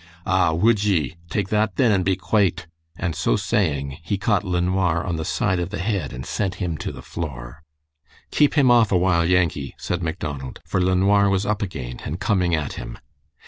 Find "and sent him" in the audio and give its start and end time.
6.11-6.75